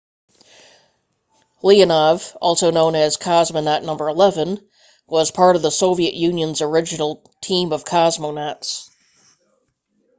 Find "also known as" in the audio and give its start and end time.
2.41-3.17